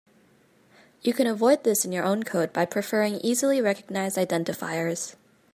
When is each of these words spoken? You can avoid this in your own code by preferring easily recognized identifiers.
You 1.03 1.13
can 1.13 1.27
avoid 1.27 1.63
this 1.63 1.85
in 1.85 1.91
your 1.91 2.03
own 2.05 2.23
code 2.23 2.51
by 2.51 2.65
preferring 2.65 3.21
easily 3.21 3.61
recognized 3.61 4.17
identifiers. 4.17 5.15